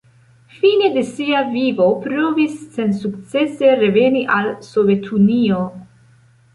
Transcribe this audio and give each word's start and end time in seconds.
Fine 0.59 0.87
de 0.95 1.03
sia 1.09 1.41
vivo 1.49 1.91
provis 2.07 2.57
sensukcese 2.79 3.73
reveni 3.85 4.27
al 4.41 4.53
Sovetunio. 4.73 5.65